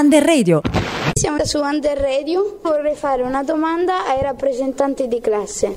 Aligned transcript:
Under 0.00 0.24
Radio. 0.24 0.62
Siamo 1.12 1.44
su 1.44 1.58
Under 1.58 1.98
Radio. 1.98 2.58
Vorrei 2.62 2.94
fare 2.94 3.20
una 3.22 3.42
domanda 3.42 4.06
ai 4.06 4.22
rappresentanti 4.22 5.08
di 5.08 5.20
classe, 5.20 5.76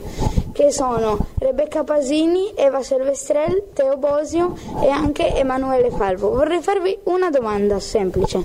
che 0.53 0.71
sono 0.71 1.17
Rebecca 1.39 1.83
Pasini, 1.83 2.54
Eva 2.55 2.81
Silvestrel, 2.81 3.71
Teo 3.73 3.97
Bosio 3.97 4.55
e 4.81 4.88
anche 4.88 5.36
Emanuele 5.36 5.91
Falvo. 5.91 6.29
Vorrei 6.29 6.62
farvi 6.62 6.97
una 7.04 7.29
domanda 7.29 7.81
semplice. 7.81 8.41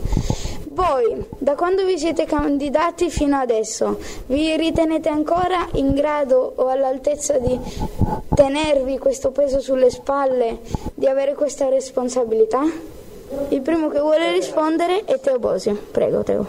Voi, 0.71 1.25
da 1.39 1.55
quando 1.55 1.85
vi 1.85 1.97
siete 1.97 2.25
candidati 2.25 3.09
fino 3.09 3.37
adesso, 3.37 4.01
vi 4.27 4.57
ritenete 4.57 5.09
ancora 5.09 5.69
in 5.75 5.95
grado 5.95 6.55
o 6.57 6.67
all'altezza 6.67 7.39
di 7.39 7.57
tenervi 8.35 8.99
questo 8.99 9.31
peso 9.31 9.61
sulle 9.61 9.91
spalle, 9.91 10.59
di 10.95 11.07
avere 11.07 11.35
questa 11.35 11.69
responsabilità? 11.69 12.65
Il 13.51 13.61
primo 13.61 13.89
che 13.89 14.01
vuole 14.01 14.33
rispondere 14.33 15.05
è 15.05 15.19
Teo 15.21 15.39
Bosio. 15.39 15.77
Prego, 15.91 16.23
Teo. 16.23 16.47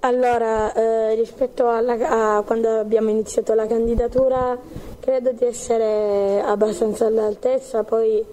Allora, 0.00 0.72
eh, 0.72 1.14
rispetto 1.14 1.68
alla, 1.68 2.38
a 2.38 2.42
quando 2.42 2.78
abbiamo 2.78 3.10
iniziato 3.10 3.54
la 3.54 3.66
candidatura, 3.66 4.56
credo 5.00 5.32
di 5.32 5.44
essere 5.44 6.40
abbastanza 6.40 7.06
all'altezza, 7.06 7.82
poi 7.82 8.24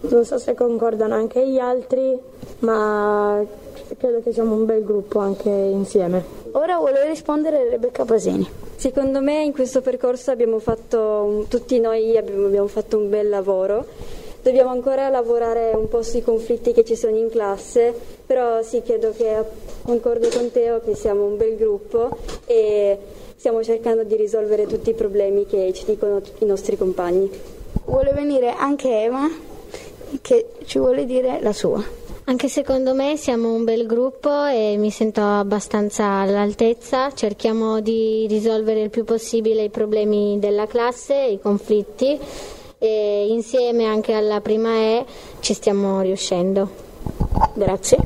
non 0.00 0.24
so 0.24 0.38
se 0.38 0.54
concordano 0.54 1.14
anche 1.14 1.48
gli 1.48 1.58
altri, 1.58 2.18
ma 2.60 3.42
credo 3.96 4.20
che 4.22 4.32
siamo 4.32 4.54
un 4.54 4.66
bel 4.66 4.84
gruppo 4.84 5.18
anche 5.18 5.48
insieme. 5.48 6.22
Ora 6.52 6.76
vuole 6.76 7.06
rispondere 7.08 7.68
Rebecca 7.68 8.04
Pasini. 8.04 8.46
Secondo 8.76 9.20
me 9.20 9.42
in 9.42 9.52
questo 9.52 9.80
percorso 9.80 10.30
abbiamo 10.30 10.58
fatto, 10.58 11.46
tutti 11.48 11.80
noi 11.80 12.16
abbiamo, 12.16 12.46
abbiamo 12.46 12.66
fatto 12.66 12.98
un 12.98 13.08
bel 13.08 13.28
lavoro. 13.28 13.86
Dobbiamo 14.44 14.68
ancora 14.68 15.08
lavorare 15.08 15.70
un 15.74 15.88
po' 15.88 16.02
sui 16.02 16.22
conflitti 16.22 16.74
che 16.74 16.84
ci 16.84 16.96
sono 16.96 17.16
in 17.16 17.30
classe, 17.30 17.94
però 18.26 18.60
sì, 18.60 18.82
credo 18.82 19.10
che 19.16 19.42
concordo 19.82 20.28
con 20.28 20.50
Teo 20.50 20.82
che 20.82 20.94
siamo 20.94 21.24
un 21.24 21.38
bel 21.38 21.56
gruppo 21.56 22.10
e 22.44 22.98
stiamo 23.36 23.64
cercando 23.64 24.04
di 24.04 24.16
risolvere 24.16 24.66
tutti 24.66 24.90
i 24.90 24.92
problemi 24.92 25.46
che 25.46 25.72
ci 25.72 25.86
dicono 25.86 26.20
i 26.40 26.44
nostri 26.44 26.76
compagni. 26.76 27.30
Vuole 27.86 28.12
venire 28.12 28.50
anche 28.50 29.04
Eva 29.04 29.26
che 30.20 30.48
ci 30.66 30.78
vuole 30.78 31.06
dire 31.06 31.38
la 31.40 31.54
sua. 31.54 31.82
Anche 32.24 32.48
secondo 32.48 32.92
me 32.92 33.16
siamo 33.16 33.50
un 33.50 33.64
bel 33.64 33.86
gruppo 33.86 34.44
e 34.44 34.76
mi 34.76 34.90
sento 34.90 35.22
abbastanza 35.22 36.04
all'altezza, 36.20 37.14
cerchiamo 37.14 37.80
di 37.80 38.26
risolvere 38.28 38.82
il 38.82 38.90
più 38.90 39.04
possibile 39.04 39.62
i 39.62 39.70
problemi 39.70 40.38
della 40.38 40.66
classe, 40.66 41.14
i 41.14 41.40
conflitti 41.40 42.20
e 42.84 43.28
insieme 43.30 43.86
anche 43.86 44.12
alla 44.12 44.42
prima 44.42 44.74
E 44.74 45.06
ci 45.40 45.54
stiamo 45.54 46.02
riuscendo. 46.02 46.68
Grazie. 47.54 47.96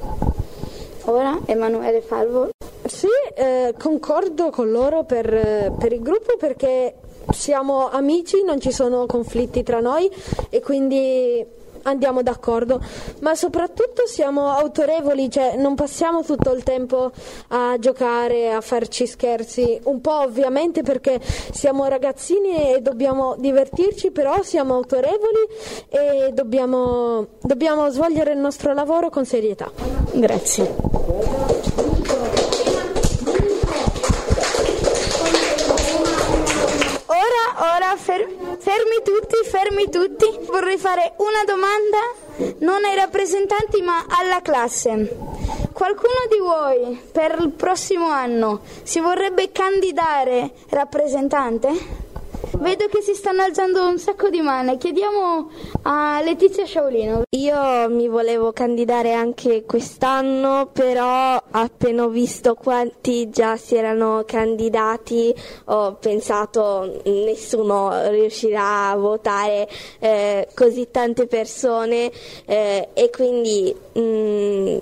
Ora 1.07 1.37
Emanuele 1.47 2.01
Falvo. 2.01 2.51
Sì, 2.85 3.09
eh, 3.35 3.75
concordo 3.77 4.51
con 4.51 4.71
loro 4.71 5.03
per, 5.03 5.75
per 5.77 5.93
il 5.93 6.01
gruppo 6.01 6.37
perché 6.39 6.95
siamo 7.31 7.89
amici, 7.91 8.45
non 8.45 8.61
ci 8.61 8.71
sono 8.71 9.07
conflitti 9.07 9.65
tra 9.65 9.81
noi 9.81 10.09
e 10.49 10.61
quindi 10.61 11.45
andiamo 11.89 12.23
d'accordo, 12.23 12.81
ma 13.21 13.35
soprattutto 13.35 14.07
siamo 14.07 14.51
autorevoli, 14.51 15.31
cioè 15.31 15.57
non 15.57 15.75
passiamo 15.75 16.23
tutto 16.23 16.53
il 16.53 16.63
tempo 16.63 17.11
a 17.49 17.77
giocare, 17.79 18.53
a 18.53 18.61
farci 18.61 19.07
scherzi, 19.07 19.81
un 19.85 20.01
po' 20.01 20.21
ovviamente 20.21 20.83
perché 20.83 21.21
siamo 21.23 21.87
ragazzini 21.87 22.75
e 22.75 22.81
dobbiamo 22.81 23.35
divertirci, 23.39 24.11
però 24.11 24.43
siamo 24.43 24.75
autorevoli 24.75 25.47
e 25.89 26.31
dobbiamo, 26.33 27.27
dobbiamo 27.43 27.89
svolgere 27.91 28.33
il 28.33 28.39
nostro 28.39 28.73
lavoro 28.73 29.11
con 29.11 29.25
serietà. 29.25 29.71
Grazie. 30.13 30.75
Ora, 37.07 37.75
ora, 37.75 37.97
fer- 37.97 38.29
fermi 38.59 39.03
tutti, 39.03 39.37
fermi 39.45 39.89
tutti. 39.89 40.28
Vorrei 40.59 40.77
fare 40.77 41.13
una 41.19 41.45
domanda 41.47 42.57
non 42.67 42.85
ai 42.85 42.97
rappresentanti 42.97 43.81
ma 43.81 44.07
alla 44.09 44.43
classe. 44.43 44.91
Qualcuno 45.73 46.27
di 46.29 46.39
voi 46.39 47.01
per 47.13 47.39
il 47.41 47.51
prossimo 47.51 48.09
anno 48.09 48.63
si 48.83 48.99
vorrebbe 48.99 49.53
candidare 49.53 50.51
rappresentante? 50.71 52.08
Vedo 52.61 52.87
che 52.89 53.03
si 53.03 53.15
stanno 53.15 53.43
alzando 53.43 53.87
un 53.87 53.99
sacco 53.99 54.31
di 54.31 54.41
mani. 54.41 54.77
Chiediamo 54.79 55.49
a 55.83 56.21
Letizia 56.23 56.65
Sciaolino. 56.65 57.23
Io 57.31 57.89
mi 57.89 58.09
volevo 58.09 58.53
candidare 58.53 59.13
anche 59.13 59.65
quest'anno, 59.65 60.69
però 60.73 61.41
appena 61.53 62.03
ho 62.03 62.09
visto 62.09 62.57
quanti 62.57 63.31
già 63.31 63.57
si 63.57 63.77
erano 63.77 64.25
candidati 64.27 65.33
ho 65.67 65.95
pensato 65.95 67.01
nessuno 67.05 68.11
riuscirà 68.11 68.89
a 68.89 68.97
votare 68.97 69.69
eh, 70.01 70.49
così 70.53 70.89
tante 70.91 71.29
persone 71.29 72.11
eh, 72.45 72.89
e 72.93 73.11
quindi... 73.11 73.75
Mm, 73.97 74.81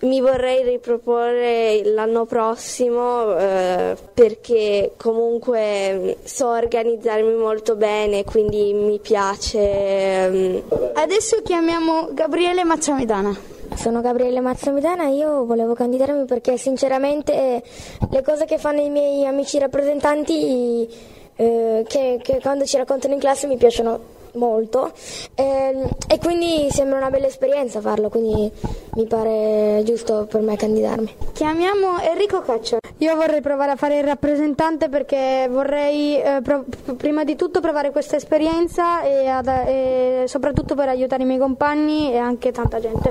mi 0.00 0.20
vorrei 0.20 0.62
riproporre 0.62 1.82
l'anno 1.84 2.24
prossimo 2.24 3.36
eh, 3.36 3.96
perché 4.14 4.92
comunque 4.96 6.18
so 6.24 6.48
organizzarmi 6.48 7.34
molto 7.34 7.76
bene, 7.76 8.24
quindi 8.24 8.72
mi 8.72 8.98
piace. 8.98 9.58
ehm, 9.58 10.62
Adesso 10.94 11.42
chiamiamo 11.42 12.08
Gabriele 12.12 12.64
Mazzamedana. 12.64 13.56
Sono 13.74 14.00
Gabriele 14.00 14.40
Mazzamidana, 14.40 15.08
io 15.08 15.44
volevo 15.44 15.74
candidarmi 15.74 16.24
perché 16.24 16.56
sinceramente 16.56 17.32
eh, 17.32 17.62
le 18.10 18.22
cose 18.22 18.44
che 18.44 18.58
fanno 18.58 18.80
i 18.80 18.88
miei 18.88 19.26
amici 19.26 19.58
rappresentanti 19.58 20.88
eh, 21.36 21.84
che, 21.86 22.18
che 22.22 22.40
quando 22.40 22.64
ci 22.64 22.76
raccontano 22.76 23.14
in 23.14 23.20
classe 23.20 23.46
mi 23.46 23.56
piacciono 23.56 24.16
molto 24.34 24.92
ehm, 25.34 25.88
e 26.08 26.18
quindi 26.18 26.68
sembra 26.70 26.98
una 26.98 27.10
bella 27.10 27.26
esperienza 27.26 27.80
farlo, 27.80 28.08
quindi 28.08 28.50
mi 28.94 29.06
pare 29.06 29.82
giusto 29.84 30.26
per 30.28 30.40
me 30.40 30.56
candidarmi. 30.56 31.14
Chiamiamo 31.32 32.00
Enrico 32.00 32.40
Caccia. 32.40 32.78
Io 32.98 33.14
vorrei 33.14 33.40
provare 33.40 33.72
a 33.72 33.76
fare 33.76 33.98
il 33.98 34.04
rappresentante 34.04 34.88
perché 34.88 35.46
vorrei 35.48 36.20
eh, 36.20 36.40
pro- 36.42 36.64
prima 36.96 37.24
di 37.24 37.36
tutto 37.36 37.60
provare 37.60 37.90
questa 37.92 38.16
esperienza 38.16 39.02
e, 39.02 39.26
ad- 39.28 39.46
e 39.66 40.24
soprattutto 40.26 40.74
per 40.74 40.88
aiutare 40.88 41.22
i 41.22 41.26
miei 41.26 41.38
compagni 41.38 42.12
e 42.12 42.16
anche 42.16 42.50
tanta 42.50 42.80
gente. 42.80 43.10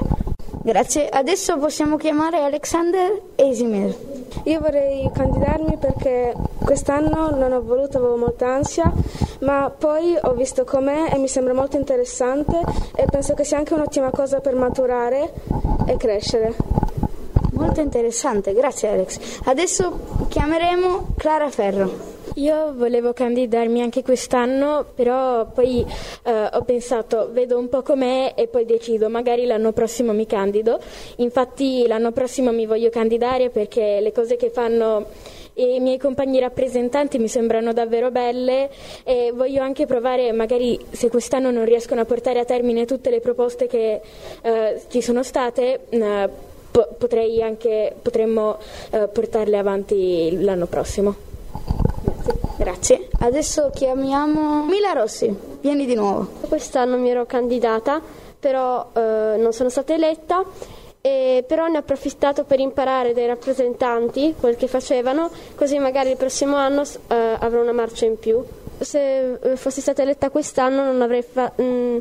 Grazie. 0.64 1.08
Adesso 1.08 1.58
possiamo 1.58 1.96
chiamare 1.96 2.44
Alexander 2.44 3.22
Esimir. 3.36 3.96
Io 4.44 4.60
vorrei 4.60 5.10
candidarmi 5.14 5.78
perché 5.78 6.34
quest'anno 6.62 7.30
non 7.30 7.54
ho 7.54 7.62
voluto, 7.62 7.98
avevo 7.98 8.18
molta 8.18 8.48
ansia, 8.48 8.92
ma 9.40 9.74
poi 9.76 10.18
ho 10.22 10.34
visto 10.34 10.64
com'è 10.64 11.14
e 11.14 11.18
mi 11.18 11.28
sembra 11.28 11.54
molto 11.54 11.78
interessante 11.78 12.62
e 12.96 13.06
penso 13.10 13.34
che 13.34 13.44
sia 13.44 13.58
anche 13.58 13.74
un'ottima 13.74 14.10
cosa 14.10 14.40
per 14.40 14.56
maturare 14.56 15.34
e 15.86 15.98
crescere. 15.98 16.54
Molto 17.52 17.82
interessante, 17.82 18.54
grazie 18.54 18.90
Alex. 18.90 19.42
Adesso 19.46 20.28
chiameremo 20.30 21.14
Clara 21.18 21.50
Ferro. 21.50 22.16
Io 22.36 22.72
volevo 22.76 23.14
candidarmi 23.14 23.82
anche 23.82 24.04
quest'anno, 24.04 24.86
però 24.94 25.48
poi 25.48 25.84
eh, 26.24 26.50
ho 26.54 26.62
pensato, 26.62 27.30
vedo 27.32 27.58
un 27.58 27.68
po' 27.68 27.82
com'è 27.82 28.34
e 28.36 28.48
poi 28.48 28.64
decido, 28.66 29.10
magari 29.10 29.48
l'anno 29.48 29.72
prossimo 29.72 30.14
mi 30.14 30.28
candido. 30.28 30.80
Infatti 31.16 31.88
l'anno 31.88 32.12
prossimo 32.12 32.52
mi 32.52 32.68
voglio 32.68 32.90
candidare 32.90 33.50
perché 33.50 34.00
le 34.02 34.12
cose 34.12 34.36
che 34.36 34.52
fanno 34.52 35.08
i 35.58 35.80
miei 35.80 35.98
compagni 35.98 36.40
rappresentanti 36.40 37.18
mi 37.18 37.28
sembrano 37.28 37.74
davvero 37.74 38.12
belle 38.12 38.70
e 39.04 39.32
voglio 39.34 39.62
anche 39.62 39.86
provare, 39.86 40.32
magari 40.32 40.80
se 40.92 41.10
quest'anno 41.10 41.52
non 41.52 41.66
riescono 41.66 42.02
a 42.02 42.06
portare 42.06 42.40
a 42.40 42.46
termine 42.46 42.86
tutte 42.86 43.10
le 43.10 43.20
proposte 43.20 43.68
che 43.68 44.02
eh, 44.42 44.82
ci 44.88 45.02
sono 45.02 45.24
state, 45.24 45.82
eh, 45.90 46.30
po- 46.72 46.90
potrei 46.98 47.42
anche, 47.42 47.96
potremmo 48.02 48.58
eh, 48.92 49.08
portarle 49.08 49.58
avanti 49.58 50.42
l'anno 50.42 50.68
prossimo. 50.68 51.16
Grazie. 52.58 53.08
Adesso 53.20 53.72
chiamiamo 53.74 54.66
Mila 54.66 54.92
Rossi. 54.94 55.34
Vieni 55.62 55.86
di 55.86 55.94
nuovo. 55.94 56.28
Quest'anno 56.48 56.98
mi 56.98 57.10
ero 57.10 57.26
candidata, 57.26 58.02
però 58.40 58.90
eh, 58.94 59.36
non 59.38 59.54
sono 59.54 59.70
stata 59.70 59.94
eletta, 59.94 60.44
e 61.02 61.44
però 61.48 61.68
ne 61.68 61.78
ho 61.78 61.80
approfittato 61.80 62.44
per 62.44 62.60
imparare 62.60 63.14
dai 63.14 63.28
rappresentanti 63.28 64.36
quel 64.40 64.56
che 64.56 64.68
facevano, 64.68 65.30
così 65.56 65.78
magari 65.80 66.12
il 66.12 66.18
prossimo 66.18 66.56
anno 66.56 66.84
eh, 66.84 67.36
avrò 67.40 67.62
una 67.62 67.72
marcia 67.72 68.06
in 68.06 68.18
più. 68.18 68.44
Se 68.80 69.34
eh, 69.34 69.56
fossi 69.56 69.82
stata 69.82 70.02
eletta 70.02 70.30
quest'anno 70.30 70.84
non 70.84 71.02
avrei 71.02 71.24
fa- 71.24 71.52
mm, 71.62 71.98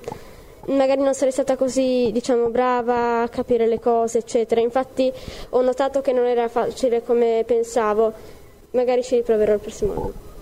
magari 0.66 1.00
non 1.00 1.14
sarei 1.14 1.32
stata 1.32 1.56
così 1.56 2.10
diciamo 2.12 2.48
brava 2.48 3.22
a 3.22 3.28
capire 3.28 3.66
le 3.66 3.80
cose 3.80 4.18
eccetera. 4.18 4.60
Infatti 4.60 5.12
ho 5.50 5.60
notato 5.62 6.00
che 6.00 6.12
non 6.12 6.26
era 6.26 6.48
facile 6.48 7.02
come 7.02 7.44
pensavo. 7.46 8.12
Magari 8.72 9.02
ci 9.02 9.16
riproverò 9.16 9.54
il 9.54 9.60
prossimo 9.60 9.92
anno 9.92 10.34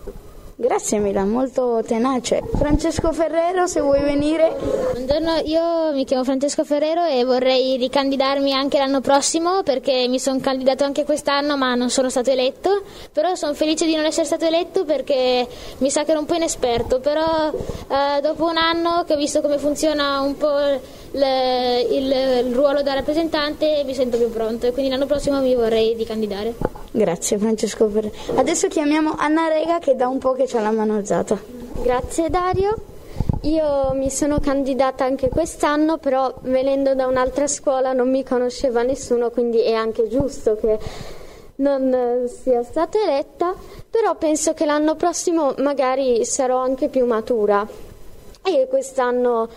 Grazie 0.57 1.01
Mila, 1.01 1.25
molto 1.25 1.83
tenace. 1.85 2.41
Francesco 2.55 3.13
Ferrero, 3.13 3.67
se 3.67 3.81
vuoi 3.81 4.03
venire. 4.03 4.57
Buongiorno, 4.93 5.41
io 5.47 5.93
mi 5.93 6.05
chiamo 6.05 6.23
Francesco 6.23 6.65
Ferrero 6.65 7.05
e 7.05 7.25
vorrei 7.25 7.77
ricandidarmi 7.77 8.53
anche 8.53 8.79
l'anno 8.79 9.01
prossimo 9.01 9.65
perché 9.65 10.07
mi 10.07 10.21
sono 10.21 10.39
candidato 10.39 10.85
anche 10.85 11.03
quest'anno 11.03 11.57
ma 11.57 11.75
non 11.75 11.91
sono 11.91 12.09
stato 12.09 12.31
eletto, 12.31 12.85
però 13.13 13.35
sono 13.35 13.53
felice 13.55 13.85
di 13.85 13.97
non 13.97 14.05
essere 14.05 14.27
stato 14.27 14.45
eletto 14.45 14.85
perché 14.85 15.45
mi 15.79 15.91
sa 15.91 16.05
che 16.05 16.13
ero 16.13 16.21
un 16.21 16.27
po' 16.27 16.35
inesperto, 16.35 17.01
però 17.01 17.51
eh, 17.51 18.21
dopo 18.21 18.45
un 18.45 18.57
anno 18.57 19.03
che 19.05 19.15
ho 19.15 19.17
visto 19.17 19.41
come 19.41 19.59
funziona 19.59 20.21
un 20.21 20.37
po' 20.37 21.03
le, 21.15 21.81
il, 21.81 22.47
il, 22.47 22.55
ruolo 22.55 22.83
da 22.83 22.95
rappresentante 22.95 23.83
mi 23.85 23.95
sento 23.95 24.17
più 24.17 24.31
pronto 24.31 24.67
e 24.67 24.73
quindi 24.73 24.91
l'anno 24.91 25.07
prossimo 25.07 25.41
mi 25.41 25.55
vorrei 25.55 25.95
ricandidare. 25.95 26.55
Grazie 26.91 27.39
Francesco 27.39 27.89
Ferrero. 27.89 28.15
Adesso 28.35 28.69
chiamiamo 28.69 29.15
Anna 29.17 29.49
Rega 29.49 29.79
che 29.79 29.95
da 29.95 30.09
un 30.09 30.19
po' 30.19 30.33
che 30.33 30.45
c'ha 30.47 30.61
la 30.61 30.71
mano 30.71 30.97
alzata. 30.97 31.39
Grazie 31.83 32.31
Dario. 32.31 32.75
Io 33.43 33.93
mi 33.93 34.11
sono 34.11 34.39
candidata 34.41 35.05
anche 35.05 35.29
quest'anno, 35.29 35.99
però 35.99 36.33
venendo 36.43 36.95
da 36.95 37.07
un'altra 37.07 37.47
scuola 37.47 37.93
non 37.93 38.11
mi 38.11 38.25
conosceva 38.25 38.83
nessuno, 38.83 39.31
quindi 39.31 39.61
è 39.61 39.73
anche 39.73 40.09
giusto 40.09 40.57
che 40.57 40.79
non 41.57 42.27
sia 42.27 42.63
stata 42.63 42.99
eletta, 42.99 43.55
però 43.89 44.17
penso 44.17 44.55
che 44.55 44.65
l'anno 44.65 44.95
prossimo 44.95 45.55
magari 45.59 46.25
sarò 46.25 46.59
anche 46.59 46.89
più 46.89 47.05
matura 47.05 47.67
e 48.43 48.67
quest'anno 48.69 49.49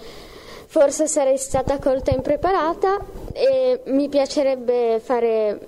forse 0.68 1.08
sarei 1.08 1.38
stata 1.38 1.80
col 1.80 2.02
tempo 2.02 2.22
preparata 2.24 3.00
e 3.34 3.82
mi 3.86 4.10
piacerebbe 4.10 5.00
fare, 5.02 5.60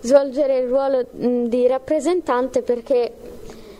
svolgere 0.00 0.58
il 0.58 0.68
ruolo 0.68 1.04
di 1.10 1.66
rappresentante 1.66 2.62
perché 2.62 3.12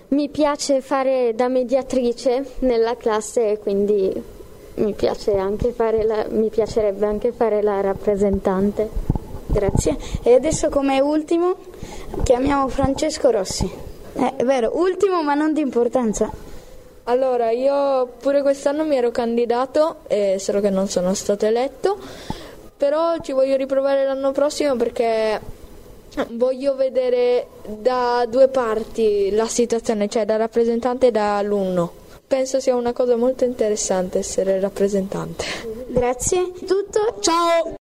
mi 0.08 0.28
piace 0.28 0.80
fare 0.80 1.34
da 1.34 1.48
mediatrice 1.48 2.44
nella 2.60 2.96
classe 2.96 3.52
e 3.52 3.58
quindi 3.58 4.22
mi, 4.74 4.92
piace 4.92 5.36
anche 5.36 5.74
la, 5.76 6.26
mi 6.28 6.50
piacerebbe 6.50 7.06
anche 7.06 7.32
fare 7.32 7.62
la 7.62 7.80
rappresentante. 7.80 8.88
Grazie. 9.46 9.96
E 10.22 10.34
adesso 10.34 10.68
come 10.68 11.00
ultimo 11.00 11.56
chiamiamo 12.22 12.68
Francesco 12.68 13.30
Rossi. 13.30 13.70
Eh, 14.14 14.36
è 14.36 14.44
vero, 14.44 14.72
ultimo 14.74 15.22
ma 15.22 15.34
non 15.34 15.52
di 15.52 15.60
importanza. 15.60 16.30
Allora, 17.10 17.50
io 17.50 18.06
pure 18.20 18.40
quest'anno 18.42 18.84
mi 18.84 18.96
ero 18.96 19.10
candidato, 19.10 19.96
eh, 20.06 20.36
solo 20.38 20.60
che 20.60 20.70
non 20.70 20.88
sono 20.88 21.12
stato 21.14 21.44
eletto, 21.44 21.98
però 22.76 23.16
ci 23.20 23.32
voglio 23.32 23.56
riprovare 23.56 24.04
l'anno 24.04 24.30
prossimo 24.30 24.76
perché 24.76 25.58
Voglio 26.30 26.74
vedere 26.74 27.46
da 27.64 28.26
due 28.28 28.48
parti 28.48 29.30
la 29.30 29.46
situazione, 29.46 30.08
cioè 30.08 30.24
da 30.24 30.36
rappresentante 30.36 31.06
e 31.08 31.10
da 31.12 31.38
alunno. 31.38 31.92
Penso 32.26 32.58
sia 32.60 32.74
una 32.74 32.92
cosa 32.92 33.16
molto 33.16 33.44
interessante 33.44 34.18
essere 34.18 34.58
rappresentante. 34.60 35.44
Grazie. 35.88 36.52
Tutto. 36.66 37.18
Ciao. 37.20 37.74